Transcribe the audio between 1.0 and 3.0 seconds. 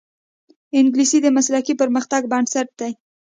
د مسلکي پرمختګ بنسټ دی